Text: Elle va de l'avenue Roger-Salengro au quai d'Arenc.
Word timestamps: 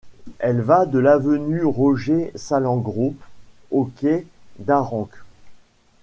Elle 0.39 0.61
va 0.61 0.87
de 0.87 0.97
l'avenue 0.97 1.63
Roger-Salengro 1.63 3.13
au 3.69 3.85
quai 3.85 4.25
d'Arenc. 4.57 5.09